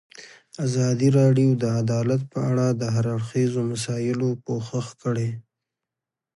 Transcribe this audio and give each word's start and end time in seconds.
ازادي 0.65 1.09
راډیو 1.19 1.49
د 1.63 1.65
عدالت 1.79 2.21
په 2.31 2.39
اړه 2.49 2.65
د 2.81 2.83
هر 2.95 3.05
اړخیزو 3.15 3.59
مسایلو 3.71 4.29
پوښښ 4.45 4.87
کړی. 5.03 5.29